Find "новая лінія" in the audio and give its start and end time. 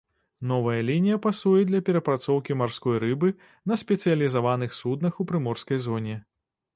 0.51-1.17